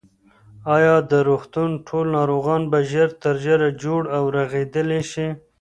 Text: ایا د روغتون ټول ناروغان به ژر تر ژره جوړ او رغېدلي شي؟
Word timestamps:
ایا 0.75 0.95
د 1.11 1.13
روغتون 1.29 1.69
ټول 1.87 2.05
ناروغان 2.17 2.61
به 2.71 2.79
ژر 2.91 3.09
تر 3.23 3.35
ژره 3.45 3.69
جوړ 3.83 4.01
او 4.17 4.23
رغېدلي 4.37 5.01
شي؟ 5.11 5.27